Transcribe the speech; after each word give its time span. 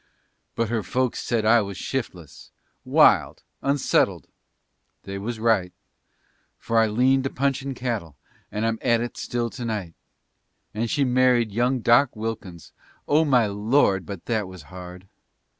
But 0.55 0.69
her 0.69 0.81
folks 0.81 1.19
said 1.21 1.45
I 1.45 1.61
was 1.61 1.77
"shif'less," 1.77 2.49
"Wild," 2.83 3.43
"unsettled," 3.61 4.25
they 5.03 5.19
was 5.19 5.39
right, 5.39 5.71
For 6.57 6.79
I 6.79 6.87
leaned 6.87 7.23
to 7.25 7.29
punchin' 7.29 7.75
cattle 7.75 8.15
And 8.51 8.65
I'm 8.65 8.79
at 8.81 9.01
it 9.01 9.15
still 9.15 9.51
tonight. 9.51 9.93
And 10.73 10.89
she 10.89 11.03
married 11.03 11.51
young 11.51 11.81
Doc 11.81 12.15
Wilkins 12.15 12.73
Oh 13.07 13.23
my 13.25 13.45
Lord! 13.45 14.07
but 14.07 14.25
that 14.25 14.47
was 14.47 14.63
hard! 14.73 15.07